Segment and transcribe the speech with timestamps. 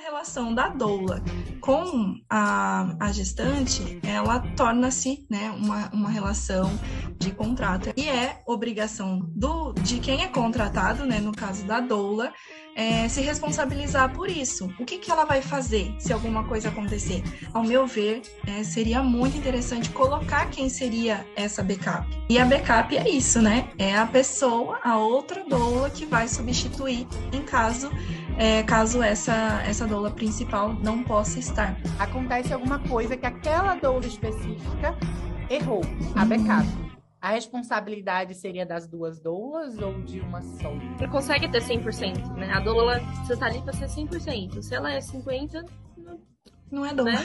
[0.00, 1.22] relação da doula
[1.60, 6.70] com a, a gestante, ela torna-se né, uma, uma relação
[7.18, 7.90] de contrato.
[7.96, 12.32] E é obrigação do, de quem é contratado, né, no caso da doula,
[12.74, 14.72] é, se responsabilizar por isso.
[14.78, 17.22] O que, que ela vai fazer se alguma coisa acontecer?
[17.52, 22.08] Ao meu ver, é, seria muito interessante colocar quem seria essa backup.
[22.28, 23.68] E a backup é isso, né?
[23.78, 27.90] É a pessoa, a outra doula que vai substituir em caso
[28.38, 31.76] é, caso essa, essa doula principal não possa estar.
[31.98, 34.96] Acontece alguma coisa que aquela doula específica
[35.48, 35.82] errou,
[36.14, 36.66] a backup.
[36.66, 36.90] Uhum.
[37.20, 40.74] A responsabilidade seria das duas doulas ou de uma só?
[40.74, 42.50] Não consegue ter 100%, né?
[42.50, 44.62] A doula, você tá ali pra ser 100%.
[44.62, 46.20] Se ela é 50%, não,
[46.70, 47.12] não é doula.
[47.12, 47.18] Né?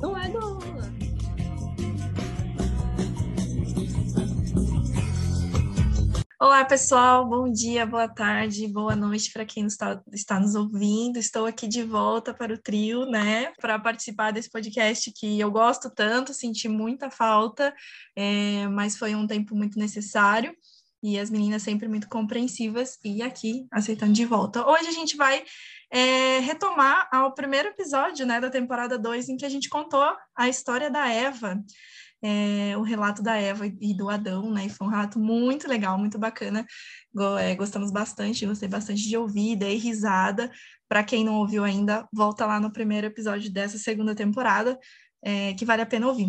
[0.00, 0.92] Não é doula.
[6.40, 7.28] Olá, pessoal.
[7.28, 11.18] Bom dia, boa tarde, boa noite para quem está, está nos ouvindo.
[11.18, 15.90] Estou aqui de volta para o trio, né, para participar desse podcast que eu gosto
[15.90, 17.74] tanto, senti muita falta,
[18.14, 20.54] é, mas foi um tempo muito necessário
[21.02, 24.64] e as meninas sempre muito compreensivas e aqui aceitando de volta.
[24.64, 25.42] Hoje a gente vai
[25.90, 30.48] é, retomar ao primeiro episódio, né, da temporada 2, em que a gente contou a
[30.48, 31.60] história da Eva
[32.22, 34.66] é, o relato da Eva e do Adão, né?
[34.66, 36.66] E foi um relato muito legal, muito bacana.
[37.40, 40.50] É, gostamos bastante, gostei bastante de ouvir, dei risada.
[40.88, 44.78] Para quem não ouviu ainda, volta lá no primeiro episódio dessa segunda temporada,
[45.22, 46.28] é, que vale a pena ouvir.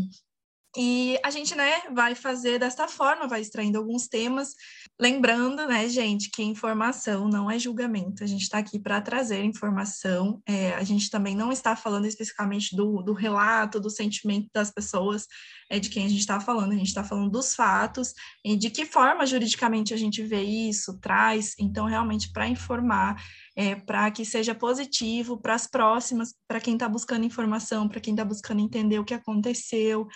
[0.78, 4.54] E a gente, né, vai fazer desta forma, vai extraindo alguns temas,
[5.02, 8.24] lembrando, né, gente, que informação não é julgamento.
[8.24, 10.40] A gente está aqui para trazer informação.
[10.48, 15.26] É, a gente também não está falando especificamente do, do relato, do sentimento das pessoas,
[15.72, 16.72] é de quem a gente está falando.
[16.72, 18.14] A gente está falando dos fatos
[18.46, 21.56] e de que forma juridicamente a gente vê isso, traz.
[21.58, 23.20] Então, realmente, para informar,
[23.56, 28.14] é, para que seja positivo para as próximas, para quem está buscando informação, para quem
[28.14, 30.08] está buscando entender o que aconteceu.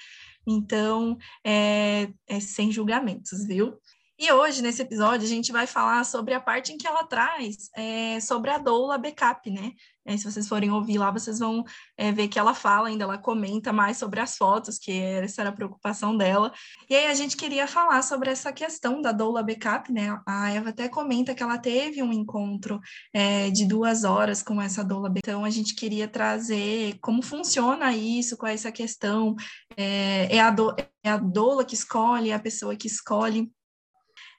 [0.48, 3.78] Então, é, é sem julgamentos, viu?
[4.24, 7.70] E hoje, nesse episódio, a gente vai falar sobre a parte em que ela traz
[7.76, 9.74] é, sobre a doula backup, né?
[10.06, 11.66] É, se vocês forem ouvir lá, vocês vão
[11.98, 15.50] é, ver que ela fala ainda, ela comenta mais sobre as fotos, que essa era
[15.50, 16.54] a preocupação dela.
[16.90, 20.18] E aí a gente queria falar sobre essa questão da doula backup, né?
[20.26, 22.80] A Eva até comenta que ela teve um encontro
[23.14, 25.20] é, de duas horas com essa doula backup.
[25.30, 29.36] Então a gente queria trazer como funciona isso, qual é essa questão.
[29.76, 30.74] É, é, a, do,
[31.04, 33.52] é a doula que escolhe, é a pessoa que escolhe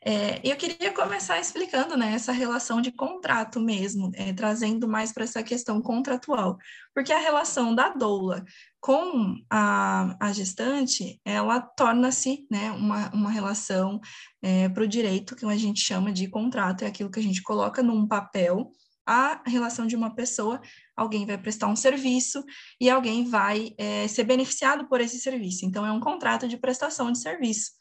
[0.07, 5.25] é, eu queria começar explicando né, essa relação de contrato mesmo, é, trazendo mais para
[5.25, 6.59] essa questão contratual,
[6.95, 8.45] porque a relação da doula
[8.81, 13.99] com a, a gestante, ela torna-se né, uma, uma relação
[14.43, 17.43] é, para o direito, que a gente chama de contrato, é aquilo que a gente
[17.43, 18.71] coloca num papel,
[19.07, 20.61] a relação de uma pessoa,
[20.97, 22.43] alguém vai prestar um serviço
[22.81, 25.65] e alguém vai é, ser beneficiado por esse serviço.
[25.65, 27.73] Então, é um contrato de prestação de serviço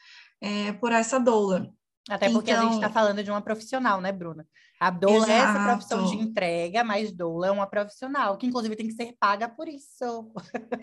[0.42, 1.70] é, por essa doula.
[2.10, 2.62] Até porque então...
[2.62, 4.46] a gente está então falando de uma profissional, né, Bruna?
[4.80, 5.32] A doula Exato.
[5.32, 9.16] é essa profissão de entrega, mas doula é uma profissional, que inclusive tem que ser
[9.18, 10.32] paga por isso.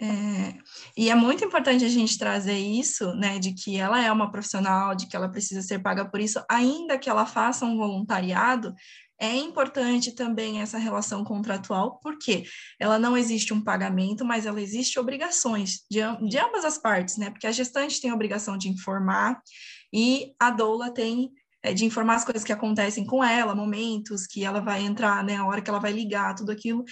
[0.00, 0.54] É,
[0.96, 4.94] e é muito importante a gente trazer isso, né, de que ela é uma profissional,
[4.94, 8.74] de que ela precisa ser paga por isso, ainda que ela faça um voluntariado,
[9.20, 12.44] é importante também essa relação contratual, porque
[12.78, 17.30] ela não existe um pagamento, mas ela existe obrigações de, de ambas as partes, né?
[17.30, 19.40] Porque a gestante tem a obrigação de informar,
[19.92, 21.30] e a doula tem
[21.62, 25.36] é, de informar as coisas que acontecem com ela, momentos que ela vai entrar, né,
[25.36, 26.84] a hora que ela vai ligar, tudo aquilo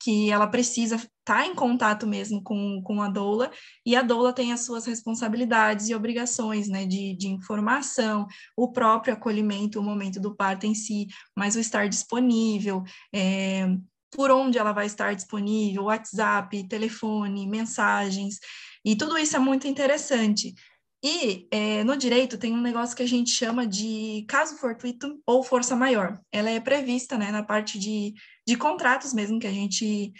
[0.00, 3.50] que ela precisa estar tá em contato mesmo com, com a doula,
[3.84, 8.26] e a doula tem as suas responsabilidades e obrigações, né, de, de informação,
[8.56, 11.06] o próprio acolhimento, o momento do parto em si,
[11.36, 12.82] mas o estar disponível,
[13.14, 13.66] é,
[14.10, 18.38] por onde ela vai estar disponível, WhatsApp, telefone, mensagens,
[18.84, 20.54] e tudo isso é muito interessante.
[21.02, 25.44] E é, no direito tem um negócio que a gente chama de caso fortuito ou
[25.44, 26.20] força maior.
[26.32, 28.14] Ela é prevista né, na parte de,
[28.46, 30.12] de contratos mesmo, que a gente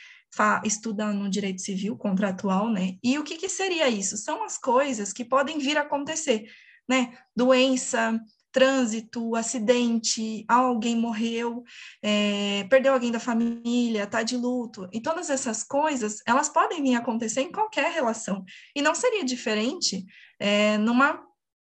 [0.65, 2.97] estuda no direito civil contratual, né?
[3.03, 4.17] E o que, que seria isso?
[4.17, 6.45] São as coisas que podem vir a acontecer,
[6.89, 7.19] né?
[7.35, 8.21] Doença,
[8.53, 11.63] trânsito, acidente, alguém morreu,
[12.03, 14.89] é, perdeu alguém da família, está de luto.
[14.93, 18.45] E todas essas coisas, elas podem vir a acontecer em qualquer relação.
[18.75, 20.05] E não seria diferente
[20.39, 21.23] é, numa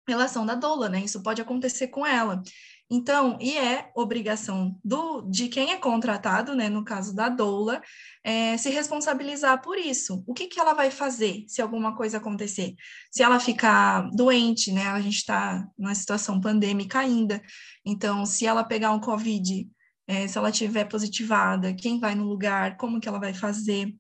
[0.09, 1.01] relação da doula, né?
[1.01, 2.43] Isso pode acontecer com ela.
[2.91, 7.81] Então, e é obrigação do, de quem é contratado, né, no caso da doula,
[8.23, 10.23] é, se responsabilizar por isso.
[10.27, 12.75] O que, que ela vai fazer se alguma coisa acontecer?
[13.11, 17.43] Se ela ficar doente, né, a gente está numa situação pandêmica ainda,
[17.85, 19.67] então, se ela pegar um Covid,
[20.07, 23.95] é, se ela tiver positivada, quem vai no lugar, como que ela vai fazer.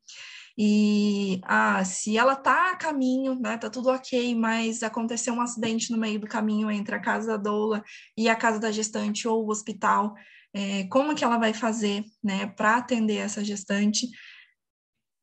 [0.57, 5.91] E ah, se ela tá a caminho, né, tá tudo ok, mas aconteceu um acidente
[5.91, 7.83] no meio do caminho entre a casa da doula
[8.17, 10.15] e a casa da gestante ou o hospital,
[10.53, 14.07] é, como que ela vai fazer, né, para atender essa gestante?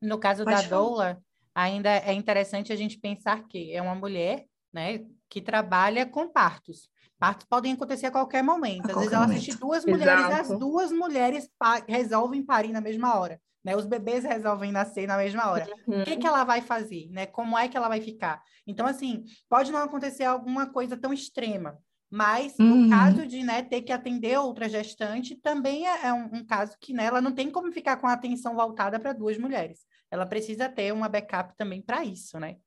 [0.02, 0.84] No caso Pode da falar.
[0.84, 1.24] doula,
[1.56, 6.90] ainda é interessante a gente pensar que é uma mulher, né, que trabalha com partos.
[7.18, 8.90] Partos podem acontecer a qualquer momento.
[8.90, 10.54] Às vezes ela assiste duas mulheres, Exato.
[10.54, 13.40] as duas mulheres pa resolvem parir na mesma hora.
[13.64, 13.76] Né?
[13.76, 15.68] Os bebês resolvem nascer na mesma hora.
[15.88, 16.02] Uhum.
[16.02, 17.10] O que, que ela vai fazer?
[17.12, 17.26] Né?
[17.26, 18.42] Como é que ela vai ficar?
[18.66, 21.78] Então, assim, pode não acontecer alguma coisa tão extrema,
[22.10, 22.84] mas uhum.
[22.84, 26.76] no caso de né, ter que atender outra gestante, também é, é um, um, caso
[26.80, 29.80] que né, ela não tem como ficar com a atenção voltada para duas mulheres.
[30.10, 32.58] Ela precisa ter uma backup também para isso, né?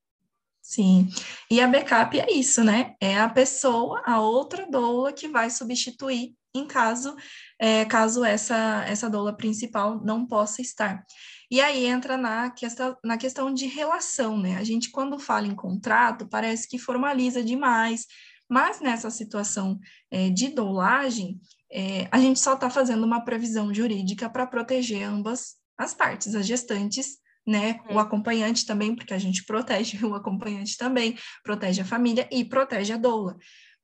[0.62, 1.10] Sim,
[1.50, 2.94] e a backup é isso, né?
[2.98, 7.16] É a pessoa, a outra doula que vai substituir em caso
[7.58, 11.04] é, caso essa essa doula principal não possa estar.
[11.50, 14.56] E aí entra na questão, na questão de relação, né?
[14.56, 18.06] A gente, quando fala em contrato, parece que formaliza demais,
[18.48, 19.78] mas nessa situação
[20.10, 21.38] é, de doulagem,
[21.70, 26.46] é, a gente só está fazendo uma previsão jurídica para proteger ambas as partes, as
[26.46, 27.80] gestantes né?
[27.88, 27.98] O uhum.
[27.98, 32.96] acompanhante também, porque a gente protege o acompanhante também, protege a família e protege a
[32.96, 33.36] doula.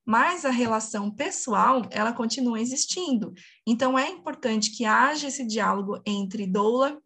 [0.05, 3.33] Mas a relação pessoal, ela continua existindo.
[3.67, 7.01] Então, é importante que haja esse diálogo entre doula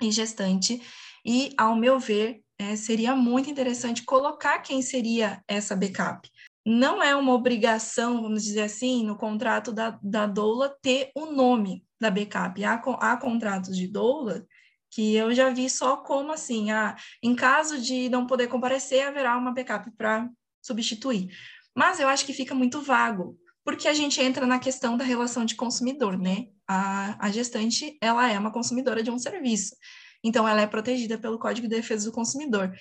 [0.00, 0.80] e gestante,
[1.24, 6.30] e, ao meu ver, é, seria muito interessante colocar quem seria essa backup.
[6.64, 11.84] Não é uma obrigação, vamos dizer assim, no contrato da, da doula ter o nome
[12.00, 12.64] da backup.
[12.64, 14.46] Há, há contratos de doula
[14.90, 19.36] que eu já vi só como assim, ah, em caso de não poder comparecer, haverá
[19.36, 20.28] uma backup para
[20.62, 21.28] substituir.
[21.76, 25.44] Mas eu acho que fica muito vago, porque a gente entra na questão da relação
[25.44, 26.46] de consumidor, né?
[26.66, 29.76] A, a gestante, ela é uma consumidora de um serviço,
[30.24, 32.72] então ela é protegida pelo Código de Defesa do Consumidor.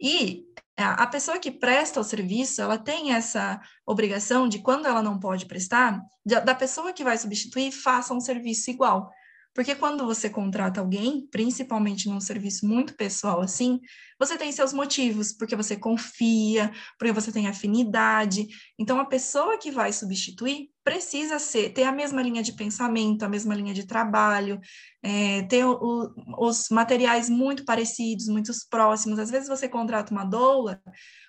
[0.00, 0.44] E
[0.76, 5.46] a pessoa que presta o serviço, ela tem essa obrigação de, quando ela não pode
[5.46, 9.10] prestar, da pessoa que vai substituir, faça um serviço igual.
[9.56, 13.80] Porque quando você contrata alguém, principalmente num serviço muito pessoal assim,
[14.18, 18.46] você tem seus motivos, porque você confia, porque você tem afinidade.
[18.78, 23.30] Então, a pessoa que vai substituir precisa ser, ter a mesma linha de pensamento, a
[23.30, 24.60] mesma linha de trabalho,
[25.02, 29.18] é, ter o, os materiais muito parecidos, muito próximos.
[29.18, 30.82] Às vezes você contrata uma doula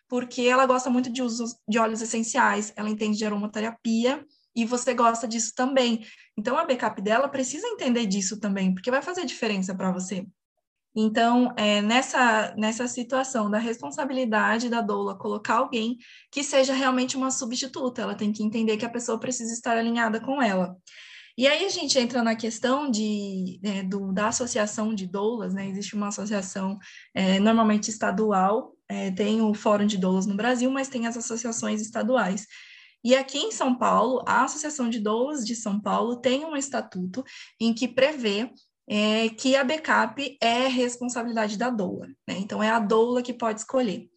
[0.10, 4.22] porque ela gosta muito de uso de óleos essenciais, ela entende de aromaterapia
[4.58, 6.04] e você gosta disso também.
[6.36, 10.26] Então, a backup dela precisa entender disso também, porque vai fazer diferença para você.
[10.96, 16.00] Então, é, nessa, nessa situação da responsabilidade da doula colocar alguém
[16.32, 20.20] que seja realmente uma substituta, ela tem que entender que a pessoa precisa estar alinhada
[20.20, 20.76] com ela.
[21.38, 25.70] E aí a gente entra na questão de, né, do, da associação de doulas, né?
[25.70, 26.80] Existe uma associação
[27.14, 31.80] é, normalmente estadual, é, tem o Fórum de Doulas no Brasil, mas tem as associações
[31.80, 32.48] estaduais.
[33.08, 37.24] E aqui em São Paulo, a Associação de Doulas de São Paulo tem um estatuto
[37.58, 38.52] em que prevê
[38.86, 42.36] é, que a backup é responsabilidade da doula, né?
[42.38, 44.10] Então é a doula que pode escolher.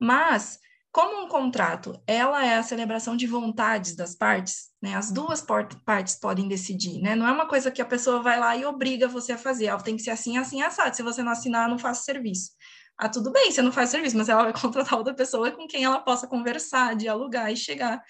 [0.00, 0.60] Mas
[0.92, 4.94] como um contrato, ela é a celebração de vontades das partes, né?
[4.94, 5.44] As duas
[5.84, 7.16] partes podem decidir, né?
[7.16, 9.82] Não é uma coisa que a pessoa vai lá e obriga você a fazer, ela
[9.82, 10.94] tem que ser assim, assim, assado.
[10.94, 12.52] Se você não assinar, não faço serviço.
[13.02, 15.84] Ah, tudo bem, você não faz serviço, mas ela vai contratar outra pessoa com quem
[15.84, 18.02] ela possa conversar, dialogar e chegar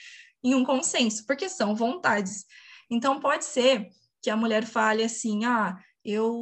[0.43, 2.45] em um consenso, porque são vontades.
[2.91, 3.89] Então, pode ser
[4.21, 6.33] que a mulher fale assim: ah, eu,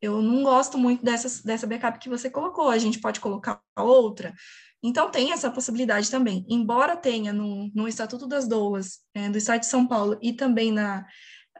[0.00, 4.32] eu não gosto muito dessa, dessa backup que você colocou, a gente pode colocar outra.
[4.80, 6.46] Então, tem essa possibilidade também.
[6.48, 10.70] Embora tenha no, no Estatuto das Doulas, é, do Estado de São Paulo, e também
[10.70, 11.04] na,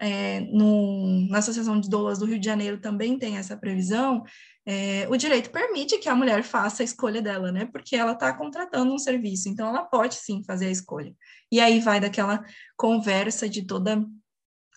[0.01, 4.23] é, no, na Associação de Doulas do Rio de Janeiro também tem essa previsão,
[4.69, 7.67] é, o direito permite que a mulher faça a escolha dela, né?
[7.67, 11.15] Porque ela está contratando um serviço, então ela pode sim fazer a escolha.
[11.53, 12.45] E aí vai daquela
[12.77, 14.05] conversa de toda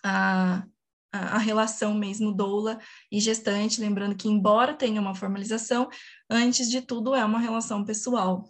[0.04, 0.64] a,
[1.12, 2.78] a, relação mesmo doula
[3.10, 5.88] e gestante, lembrando que, embora tenha uma formalização,
[6.30, 8.48] antes de tudo é uma relação pessoal.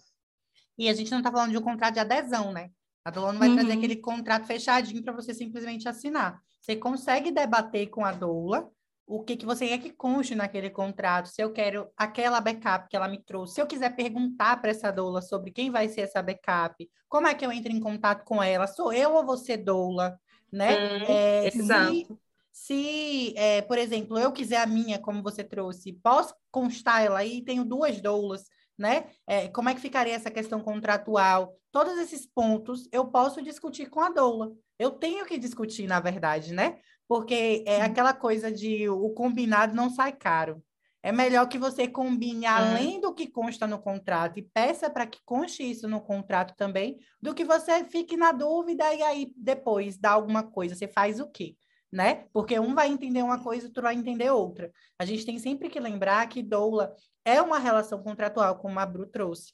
[0.76, 2.68] E a gente não está falando de um contrato de adesão, né?
[3.02, 3.56] A doula não vai uhum.
[3.56, 6.38] trazer aquele contrato fechadinho para você simplesmente assinar.
[6.60, 8.70] Você consegue debater com a doula
[9.10, 12.94] o que, que você quer que conste naquele contrato, se eu quero aquela backup que
[12.94, 16.22] ela me trouxe, se eu quiser perguntar para essa doula sobre quem vai ser essa
[16.22, 20.16] backup, como é que eu entro em contato com ela, sou eu ou você doula,
[20.52, 20.74] né?
[21.02, 22.18] É, é, exato.
[22.52, 27.18] Se, se é, por exemplo, eu quiser a minha, como você trouxe, posso constar ela
[27.18, 28.44] aí, tenho duas doulas,
[28.78, 29.06] né?
[29.26, 31.52] É, como é que ficaria essa questão contratual?
[31.72, 34.52] Todos esses pontos eu posso discutir com a doula.
[34.78, 36.78] Eu tenho que discutir, na verdade, né?
[37.10, 40.62] Porque é aquela coisa de o combinado não sai caro.
[41.02, 45.18] É melhor que você combine além do que consta no contrato e peça para que
[45.24, 50.12] conste isso no contrato também, do que você fique na dúvida e aí depois dá
[50.12, 50.76] alguma coisa.
[50.76, 51.56] Você faz o quê?
[51.90, 52.26] Né?
[52.32, 54.70] Porque um vai entender uma coisa e outro vai entender outra.
[54.96, 59.04] A gente tem sempre que lembrar que doula é uma relação contratual, como a Bru
[59.04, 59.52] trouxe.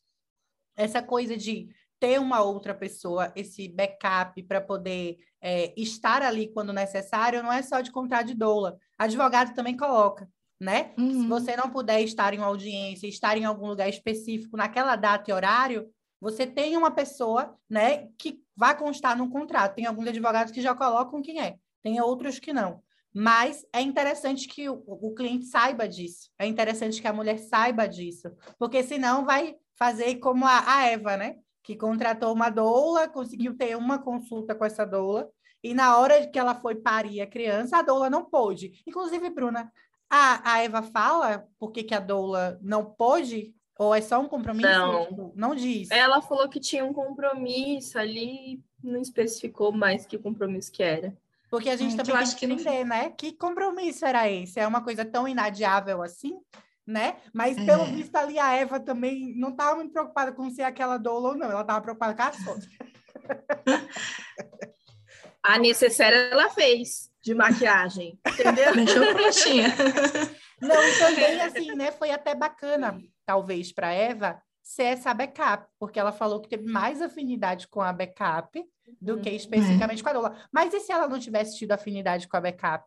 [0.77, 6.73] Essa coisa de ter uma outra pessoa, esse backup para poder é, estar ali quando
[6.73, 8.77] necessário, não é só de contrato de doula.
[8.99, 10.29] Advogado também coloca
[10.61, 10.95] né?
[10.99, 11.23] Uhum.
[11.23, 15.31] Se você não puder estar em uma audiência, estar em algum lugar específico naquela data
[15.31, 15.89] e horário,
[16.21, 19.75] você tem uma pessoa, né, que vai constar no contrato.
[19.75, 22.83] Tem alguns advogados que já colocam quem é, tem outros que não.
[23.15, 26.31] Mas é interessante que o, o cliente saiba disso.
[26.39, 31.17] É interessante que a mulher saiba disso, porque senão vai fazer como a, a Eva,
[31.17, 31.37] né?
[31.67, 35.29] Que contratou uma doula, conseguiu ter uma consulta com essa doula,
[35.63, 38.81] e na hora que ela foi parir a criança, a doula não pôde.
[38.87, 39.73] Inclusive, Bruna,
[40.09, 43.53] a, a Eva fala por que, que a doula não pôde?
[43.77, 44.69] Ou é só um compromisso?
[44.69, 45.07] Não.
[45.07, 45.91] Tipo, não diz.
[45.91, 51.13] Ela falou que tinha um compromisso ali, não especificou mais que compromisso que era.
[51.51, 52.87] Porque a gente hum, também tem que entender, não...
[52.87, 53.11] né?
[53.11, 54.61] Que compromisso era esse?
[54.61, 56.39] É uma coisa tão inadiável assim?
[56.87, 57.17] Né?
[57.33, 57.87] Mas pelo é.
[57.87, 61.51] visto ali a Eva também não estava muito preocupada com se aquela doula ou não,
[61.51, 62.69] ela estava preocupada com a Sônia.
[65.43, 68.75] a necessária ela fez de maquiagem, entendeu?
[68.77, 69.69] Deixou prontinha.
[70.61, 71.91] Não, e também assim, né?
[71.91, 77.01] Foi até bacana, talvez, para Eva ser essa backup, porque ela falou que teve mais
[77.01, 78.61] afinidade com a backup
[79.01, 79.37] do que uhum.
[79.37, 80.37] especificamente com a Dola.
[80.53, 82.85] Mas e se ela não tivesse tido afinidade com a backup,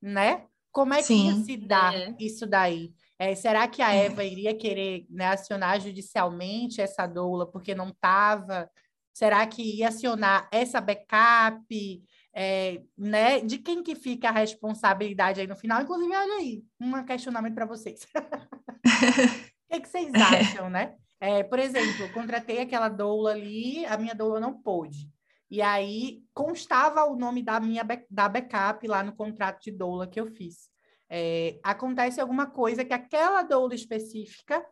[0.00, 0.46] né?
[0.72, 1.28] Como é que Sim.
[1.28, 2.14] ia se dar é.
[2.18, 2.92] isso daí?
[3.22, 4.06] É, será que a é.
[4.06, 8.68] Eva iria querer né, acionar judicialmente essa doula porque não estava?
[9.14, 12.02] Será que ia acionar essa backup?
[12.34, 15.80] É, né, de quem que fica a responsabilidade aí no final?
[15.82, 18.06] Inclusive, olha aí, um questionamento para vocês.
[19.70, 20.96] O que, que, vocês acham, né?
[21.18, 25.08] É, por exemplo, contratei aquela doula ali, a minha doula não pôde.
[25.50, 30.20] E aí constava o nome da minha da backup lá no contrato de doula que
[30.20, 30.71] eu fiz.
[31.14, 34.64] É, acontece alguma coisa que aquela doula específica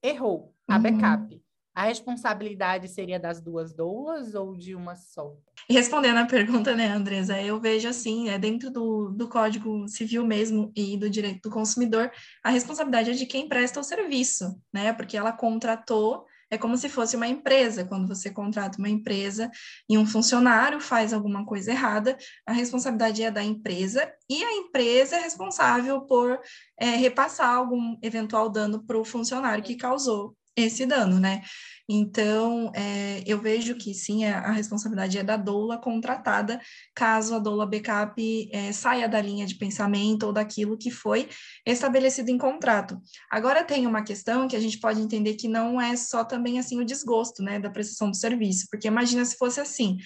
[0.00, 0.82] errou, a uhum.
[0.82, 1.42] backup
[1.78, 5.32] a responsabilidade seria das duas doulas ou de uma só?
[5.70, 10.72] Respondendo a pergunta, né, Andresa, eu vejo assim, é dentro do, do Código Civil mesmo
[10.74, 12.10] e do direito do consumidor,
[12.42, 14.92] a responsabilidade é de quem presta o serviço, né?
[14.92, 17.84] Porque ela contratou, é como se fosse uma empresa.
[17.84, 19.50] Quando você contrata uma empresa
[19.88, 25.16] e um funcionário faz alguma coisa errada, a responsabilidade é da empresa e a empresa
[25.16, 26.40] é responsável por
[26.78, 31.42] é, repassar algum eventual dano para o funcionário que causou esse dano, né?
[31.90, 36.60] Então, é, eu vejo que sim, a, a, responsabilidade é da doula contratada,
[36.94, 41.30] caso a doula backup é, saia da linha de pensamento ou daquilo que foi
[41.64, 43.00] estabelecido em contrato.
[43.30, 46.78] Agora tem uma questão que a gente pode entender que não é só também assim
[46.78, 49.96] o desgosto, né, da prestação do serviço, porque imagina se fosse assim,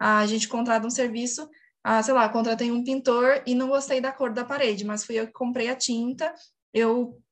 [0.00, 1.46] a gente contrata um serviço
[1.88, 5.14] ah, sei lá, contratei um pintor e não gostei da cor da parede, mas fui
[5.20, 6.34] eu que comprei a tinta,
[6.74, 7.22] eu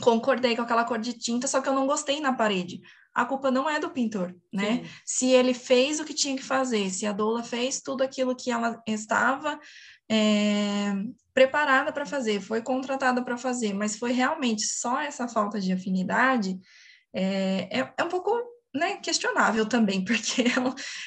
[0.00, 2.80] concordei com aquela cor de tinta, só que eu não gostei na parede.
[3.14, 4.78] A culpa não é do pintor, né?
[4.82, 4.90] Sim.
[5.04, 8.50] Se ele fez o que tinha que fazer, se a doula fez tudo aquilo que
[8.50, 9.58] ela estava
[10.10, 10.92] é,
[11.32, 16.58] preparada para fazer, foi contratada para fazer, mas foi realmente só essa falta de afinidade,
[17.12, 18.32] é, é, é um pouco
[18.74, 20.44] né, questionável também, porque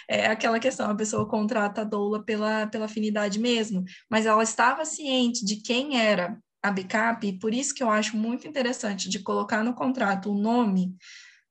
[0.10, 4.44] é, é aquela questão, a pessoa contrata a doula pela, pela afinidade mesmo, mas ela
[4.44, 9.10] estava ciente de quem era a backup, e por isso que eu acho muito interessante
[9.10, 10.96] de colocar no contrato o nome,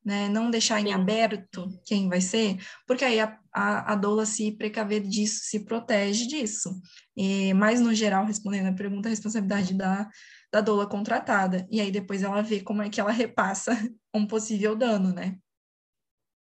[0.06, 4.52] né, não deixar em aberto quem vai ser, porque aí a, a, a doula se
[4.52, 6.80] precaver disso, se protege disso.
[7.16, 10.08] E, mas, no geral, respondendo a pergunta, a responsabilidade da,
[10.52, 11.66] da doula contratada.
[11.68, 13.72] E aí depois ela vê como é que ela repassa
[14.14, 15.36] um possível dano, né?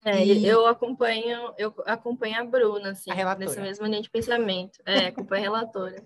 [0.06, 0.46] É, e...
[0.46, 4.78] eu acompanho, eu acompanho a Bruna, assim, a nessa mesma linha de pensamento.
[4.86, 6.04] É, acompanho a relatora.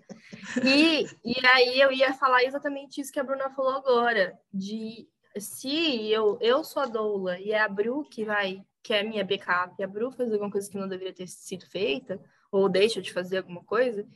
[0.64, 5.08] E, e aí eu ia falar exatamente isso que a Bruna falou agora, de
[5.40, 9.04] se eu, eu sou a doula e é a Bru que vai, que é a
[9.04, 12.20] minha backup, e a Bru faz alguma coisa que não deveria ter sido feita,
[12.52, 14.08] ou deixa de fazer alguma coisa,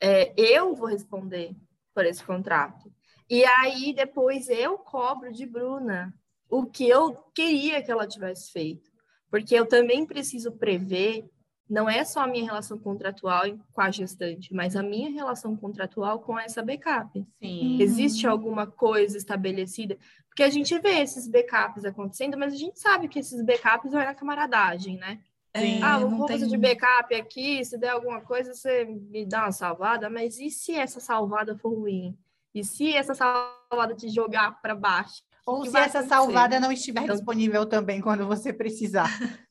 [0.00, 1.54] é, eu vou responder
[1.94, 2.92] por esse contrato.
[3.28, 6.14] E aí depois eu cobro de Bruna
[6.48, 8.90] o que eu queria que ela tivesse feito.
[9.30, 11.28] Porque eu também preciso prever,
[11.68, 16.20] não é só a minha relação contratual com a gestante, mas a minha relação contratual
[16.20, 17.26] com essa backup.
[17.40, 17.80] Sim.
[17.80, 19.98] Existe alguma coisa estabelecida?
[20.28, 24.00] Porque a gente vê esses backups acontecendo, mas a gente sabe que esses backups não
[24.00, 25.18] é na camaradagem, né?
[25.52, 26.38] É, ah, vou tem...
[26.38, 30.50] fazer de backup aqui, se der alguma coisa, você me dá uma salvada, mas e
[30.50, 32.16] se essa salvada for ruim?
[32.54, 35.22] E se essa salvada te jogar para baixo?
[35.44, 36.08] Ou se essa acontecer?
[36.08, 37.16] salvada não estiver então...
[37.16, 39.08] disponível também quando você precisar.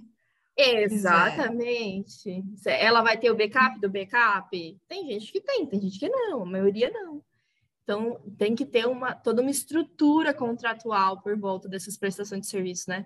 [0.57, 2.43] Exatamente.
[2.65, 4.79] Ela vai ter o backup do backup?
[4.87, 7.21] Tem gente que tem, tem gente que não, a maioria não.
[7.83, 12.89] Então, tem que ter uma, toda uma estrutura contratual por volta dessas prestações de serviço,
[12.89, 13.05] né?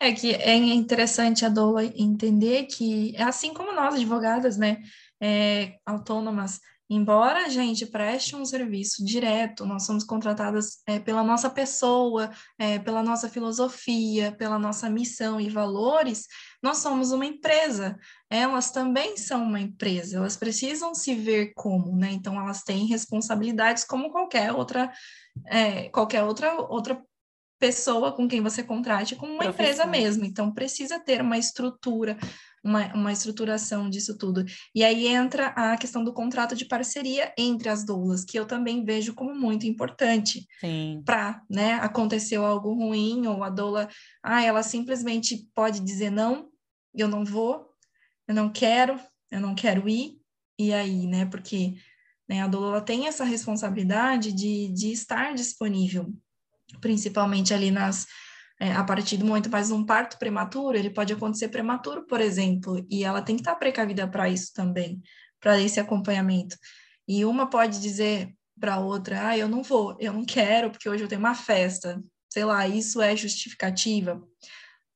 [0.00, 4.80] É que é interessante a Dola entender que, assim como nós, advogadas, né,
[5.20, 6.58] é, autônomas,
[6.94, 12.78] Embora a gente preste um serviço direto, nós somos contratadas é, pela nossa pessoa, é,
[12.78, 16.26] pela nossa filosofia, pela nossa missão e valores,
[16.62, 17.96] nós somos uma empresa.
[18.28, 22.10] Elas também são uma empresa, elas precisam se ver como, né?
[22.12, 24.92] Então elas têm responsabilidades como qualquer outra,
[25.46, 27.02] é, qualquer outra, outra
[27.58, 30.26] pessoa com quem você contrate, como uma empresa mesmo.
[30.26, 32.18] Então precisa ter uma estrutura,
[32.62, 34.44] uma, uma estruturação disso tudo.
[34.74, 38.84] E aí entra a questão do contrato de parceria entre as doulas, que eu também
[38.84, 40.46] vejo como muito importante
[41.04, 43.88] para, né, aconteceu algo ruim ou a doula,
[44.22, 46.48] ah, ela simplesmente pode dizer não,
[46.94, 47.66] eu não vou,
[48.28, 48.98] eu não quero,
[49.30, 50.18] eu não quero ir,
[50.58, 51.74] e aí, né, porque
[52.28, 56.12] né, a doula tem essa responsabilidade de, de estar disponível,
[56.80, 58.06] principalmente ali nas
[58.62, 62.86] é, a partir do momento mais um parto prematuro, ele pode acontecer prematuro, por exemplo,
[62.88, 65.02] e ela tem que estar precavida para isso também,
[65.40, 66.56] para esse acompanhamento.
[67.08, 71.02] E uma pode dizer para outra, ah, eu não vou, eu não quero, porque hoje
[71.02, 72.00] eu tenho uma festa,
[72.32, 74.22] sei lá, isso é justificativa,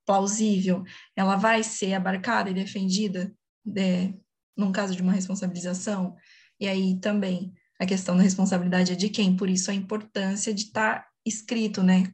[0.06, 0.84] plausível,
[1.16, 4.14] ela vai ser abarcada e defendida de,
[4.56, 6.14] num caso de uma responsabilização,
[6.60, 10.66] e aí também a questão da responsabilidade é de quem, por isso a importância de
[10.66, 12.12] estar tá escrito, né,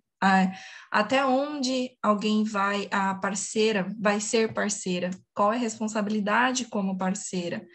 [0.91, 7.67] até onde alguém vai, a parceira vai ser parceira, qual é a responsabilidade como parceira,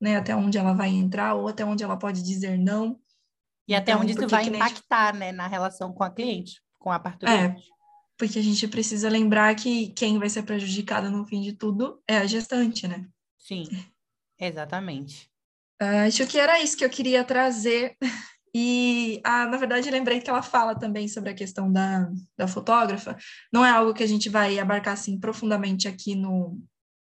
[0.00, 0.16] né?
[0.16, 3.00] Até onde ela vai entrar ou até onde ela pode dizer não.
[3.66, 6.98] E até então, onde isso vai impactar, né, na relação com a cliente, com a
[6.98, 7.56] parturiente.
[7.58, 7.74] É,
[8.18, 12.18] porque a gente precisa lembrar que quem vai ser prejudicada no fim de tudo é
[12.18, 13.06] a gestante, né?
[13.38, 13.66] Sim,
[14.38, 15.30] exatamente.
[16.06, 17.96] Acho que era isso que eu queria trazer
[18.54, 23.16] e, ah, na verdade, lembrei que ela fala também sobre a questão da, da fotógrafa.
[23.52, 26.60] Não é algo que a gente vai abarcar assim profundamente aqui no,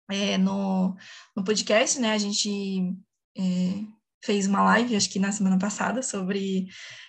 [0.09, 0.95] é, no,
[1.35, 2.13] no podcast, né?
[2.13, 2.95] A gente
[3.37, 3.41] é,
[4.25, 6.67] fez uma live, acho que na semana passada, sobre,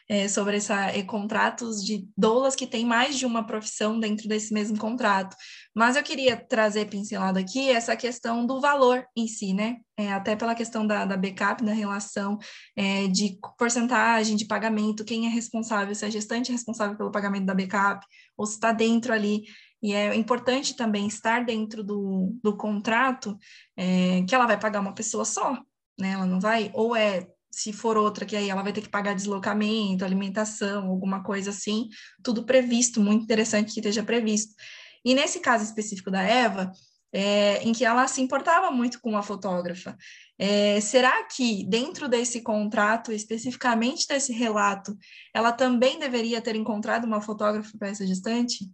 [0.09, 4.53] é, sobre essa, é, contratos de doulas que têm mais de uma profissão dentro desse
[4.53, 5.35] mesmo contrato.
[5.75, 9.77] Mas eu queria trazer pincelada aqui essa questão do valor em si, né?
[9.99, 12.39] É, até pela questão da, da backup, da relação
[12.77, 17.47] é, de porcentagem de pagamento, quem é responsável, se a gestante é responsável pelo pagamento
[17.47, 18.05] da backup,
[18.37, 19.45] ou se está dentro ali
[19.83, 23.39] e é importante também estar dentro do, do contrato
[23.77, 25.59] é, que ela vai pagar uma pessoa só,
[25.99, 26.11] né?
[26.13, 29.15] Ela não vai, ou é se for outra que aí ela vai ter que pagar
[29.15, 31.89] deslocamento, alimentação, alguma coisa assim,
[32.23, 34.55] tudo previsto, muito interessante que esteja previsto.
[35.03, 36.71] E nesse caso específico da Eva,
[37.11, 39.97] é, em que ela se importava muito com a fotógrafa,
[40.39, 44.95] é, será que dentro desse contrato, especificamente desse relato,
[45.33, 48.71] ela também deveria ter encontrado uma fotógrafa para essa gestante?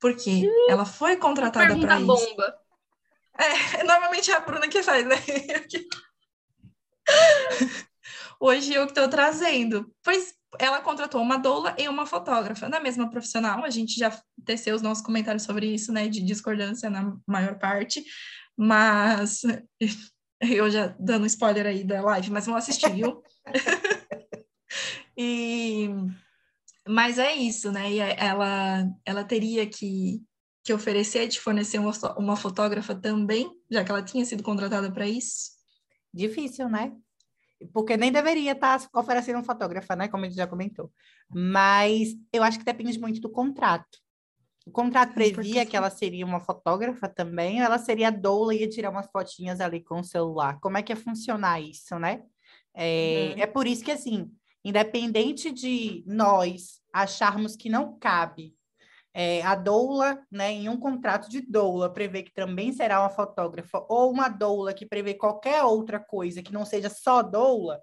[0.00, 2.06] Porque hum, ela foi contratada para isso.
[2.06, 2.54] bomba.
[3.38, 5.14] É, normalmente é a Bruna que faz, né?
[8.40, 9.90] Hoje eu que estou trazendo.
[10.02, 13.64] Pois ela contratou uma doula e uma fotógrafa na mesma profissional.
[13.64, 16.08] A gente já teceu os nossos comentários sobre isso, né?
[16.08, 18.04] De discordância na maior parte.
[18.56, 19.42] Mas
[20.40, 23.22] eu já dando spoiler aí da live, mas não assisti, viu?
[25.16, 25.88] e
[26.86, 27.90] mas é isso, né?
[27.90, 30.22] E ela ela teria que
[30.64, 35.06] que oferecer de fornecer uma, uma fotógrafa também, já que ela tinha sido contratada para
[35.06, 35.53] isso.
[36.14, 36.96] Difícil, né?
[37.72, 40.08] porque nem deveria estar tá oferecendo um fotógrafo, né?
[40.08, 40.90] Como a gente já comentou.
[41.30, 43.98] Mas eu acho que depende muito do contrato.
[44.66, 48.68] O contrato previa que ela seria uma fotógrafa também, ou ela seria doula e ia
[48.68, 50.58] tirar umas fotinhas ali com o celular.
[50.60, 52.22] Como é que ia funcionar isso, né?
[52.74, 53.42] É, uhum.
[53.42, 54.30] é por isso que, assim,
[54.64, 58.54] independente de nós acharmos que não cabe
[59.14, 63.86] é, a doula, né, em um contrato de doula, prevê que também será uma fotógrafa,
[63.88, 67.80] ou uma doula que prevê qualquer outra coisa que não seja só doula,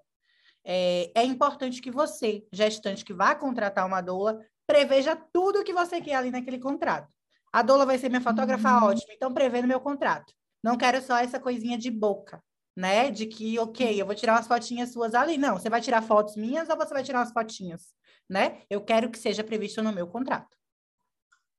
[0.64, 6.00] é, é importante que você, gestante que vá contratar uma doula, preveja tudo que você
[6.00, 7.10] quer ali naquele contrato.
[7.50, 8.84] A doula vai ser minha fotógrafa, uhum.
[8.88, 10.32] ótimo, então prevê no meu contrato.
[10.62, 12.42] Não quero só essa coisinha de boca,
[12.76, 13.10] né?
[13.10, 15.36] De que, ok, eu vou tirar umas fotinhas suas ali.
[15.36, 17.88] Não, você vai tirar fotos minhas ou você vai tirar umas fotinhas,
[18.28, 18.62] né?
[18.70, 20.61] Eu quero que seja previsto no meu contrato.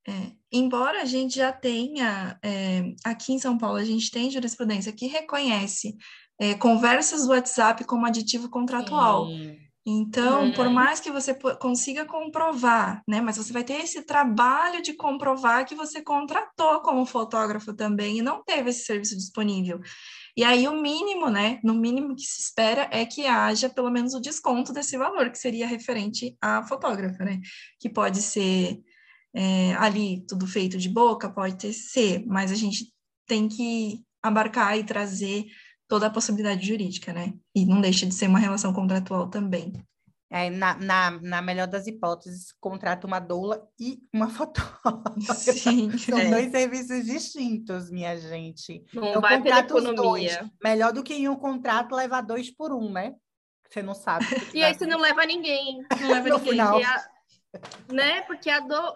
[0.08, 4.92] É, embora a gente já tenha, é, aqui em São Paulo, a gente tem jurisprudência
[4.92, 5.96] que reconhece
[6.39, 9.28] é, conversas do WhatsApp como aditivo contratual.
[9.28, 9.58] Sim.
[9.86, 10.74] Então, por uhum.
[10.74, 15.76] mais que você consiga comprovar, né, mas você vai ter esse trabalho de comprovar que
[15.76, 19.82] você contratou como fotógrafo também e não teve esse serviço disponível.
[20.38, 24.13] E aí o mínimo, né, no mínimo que se espera é que haja pelo menos
[24.13, 27.42] o desconto desse valor, que seria referente à fotógrafa, né,
[27.78, 28.80] que pode ser
[29.34, 32.93] é, ali tudo feito de boca, pode ter ser, mas a gente
[33.28, 35.46] tem que abarcar e trazer
[35.88, 37.34] toda a possibilidade jurídica, né?
[37.56, 39.74] E não deixa de ser uma relação contratual também.
[40.32, 45.36] É, na, na, na melhor das hipóteses, contrata uma doula e uma fotógrafa.
[45.36, 46.30] Sim, São é.
[46.32, 48.84] dois serviços distintos, minha gente.
[48.91, 50.39] Não Eu vai pela economia.
[50.39, 50.52] Dois.
[50.63, 53.13] Melhor do que em um contrato levar dois por um, né?
[53.69, 54.26] Você não sabe.
[54.54, 55.86] e aí você não leva ninguém.
[56.02, 56.52] Não leva no ninguém.
[56.52, 56.80] Final.
[56.84, 57.06] A,
[57.92, 58.22] né?
[58.22, 58.96] Porque a doula,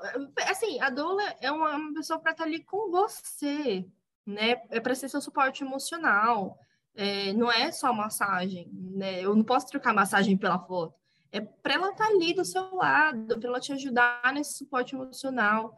[0.50, 3.86] assim, a doula é uma, uma pessoa para estar ali com você,
[4.26, 4.62] né?
[4.70, 6.60] É para ser seu suporte emocional
[6.98, 9.22] é, não é só massagem, né?
[9.22, 10.96] Eu não posso trocar massagem pela foto.
[11.32, 14.96] É para ela estar tá ali do seu lado, para ela te ajudar nesse suporte
[14.96, 15.78] emocional.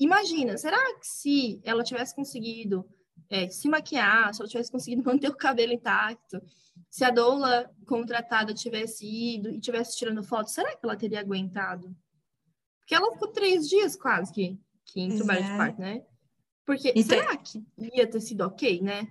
[0.00, 2.88] Imagina, será que se ela tivesse conseguido
[3.28, 6.40] é, se maquiar, se ela tivesse conseguido manter o cabelo intacto,
[6.88, 11.94] se a doula contratada tivesse ido e tivesse tirando foto, será que ela teria aguentado?
[12.86, 16.04] Porque ela ficou três dias quase que, que em trabalho de parto, né?
[16.64, 17.38] Porque e será tem...
[17.38, 19.08] que ia ter sido ok, né?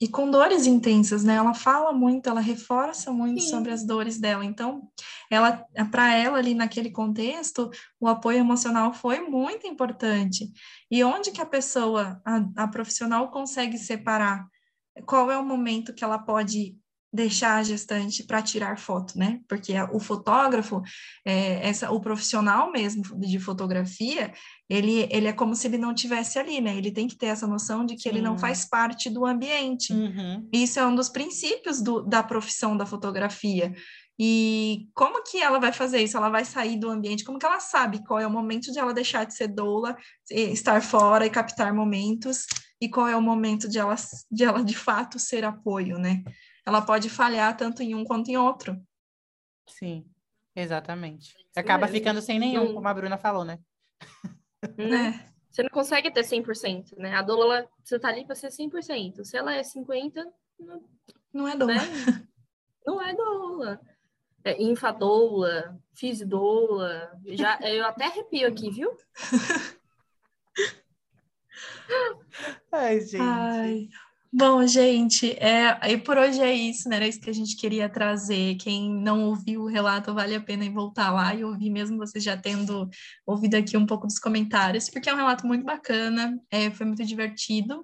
[0.00, 1.36] e com dores intensas, né?
[1.36, 3.48] Ela fala muito, ela reforça muito Sim.
[3.48, 4.44] sobre as dores dela.
[4.44, 4.90] Então,
[5.30, 10.52] ela, para ela ali naquele contexto, o apoio emocional foi muito importante.
[10.90, 14.46] E onde que a pessoa, a, a profissional consegue separar
[15.06, 16.76] qual é o momento que ela pode
[17.16, 19.40] deixar a gestante para tirar foto, né?
[19.48, 20.82] Porque o fotógrafo,
[21.24, 24.32] é, essa, o profissional mesmo de fotografia,
[24.68, 26.76] ele, ele é como se ele não tivesse ali, né?
[26.76, 28.10] Ele tem que ter essa noção de que Sim.
[28.10, 29.92] ele não faz parte do ambiente.
[29.92, 30.48] Uhum.
[30.52, 33.74] Isso é um dos princípios do, da profissão da fotografia.
[34.18, 36.16] E como que ela vai fazer isso?
[36.16, 37.24] Ela vai sair do ambiente?
[37.24, 39.96] Como que ela sabe qual é o momento de ela deixar de ser doula,
[40.30, 42.46] estar fora e captar momentos?
[42.80, 43.94] E qual é o momento de ela,
[44.30, 46.22] de ela de fato ser apoio, né?
[46.66, 48.76] Ela pode falhar tanto em um quanto em outro.
[49.68, 50.04] Sim,
[50.54, 51.34] exatamente.
[51.52, 53.60] Você acaba ficando sem nenhum, como a Bruna falou, né?
[54.76, 55.32] né?
[55.48, 57.14] Você não consegue ter 100%, né?
[57.14, 59.24] A doula, você tá ali para ser 100%.
[59.24, 60.12] Se ela é 50%,
[60.58, 60.84] não,
[61.32, 61.74] não é doula.
[61.74, 61.80] Né?
[62.84, 63.80] Não é doula.
[64.44, 67.10] É infadoula, fisidoula.
[67.26, 68.96] Já, eu até arrepio aqui, viu?
[72.70, 73.22] Ai, gente.
[73.22, 73.88] Ai.
[74.38, 76.96] Bom, gente, é, e por hoje é isso, né?
[76.96, 78.56] Era isso que a gente queria trazer.
[78.56, 82.36] Quem não ouviu o relato, vale a pena voltar lá e ouvir, mesmo vocês já
[82.36, 82.86] tendo
[83.26, 87.02] ouvido aqui um pouco dos comentários, porque é um relato muito bacana, é, foi muito
[87.02, 87.82] divertido.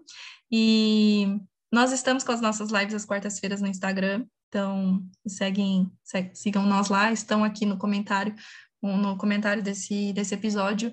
[0.51, 1.41] E
[1.73, 5.91] nós estamos com as nossas lives às quartas-feiras no Instagram, então seguem,
[6.35, 8.35] sigam nós lá, estão aqui no comentário,
[8.83, 10.93] no comentário desse, desse episódio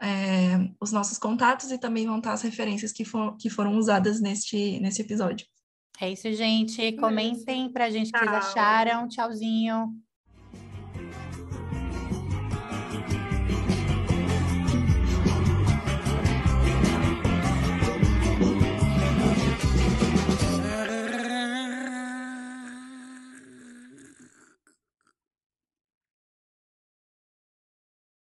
[0.00, 4.20] é, os nossos contatos e também vão estar as referências que, for, que foram usadas
[4.20, 5.46] neste, nesse episódio.
[6.00, 6.92] É isso, gente.
[6.92, 9.08] Comentem para a gente o que vocês acharam.
[9.08, 9.92] Tchauzinho.